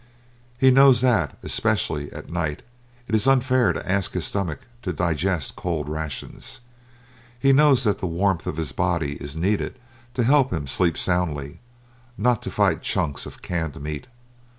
[0.57, 2.63] He knows that, especially at night,
[3.07, 6.61] it is unfair to ask his stomach to digest cold rations.
[7.39, 9.77] He knows that the warmth of his body is needed
[10.15, 11.59] to help him to sleep soundly,
[12.17, 14.07] not to fight chunks of canned meat.